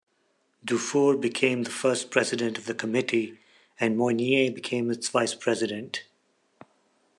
Dufour 0.65 1.15
became 1.15 1.61
the 1.61 1.69
first 1.69 2.09
president 2.09 2.57
of 2.57 2.65
the 2.65 2.73
Committee, 2.73 3.37
and 3.79 3.95
Moynier 3.95 4.49
became 4.49 4.89
its 4.89 5.07
vice-president. 5.09 6.05